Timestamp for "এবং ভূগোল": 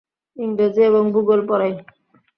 0.83-1.41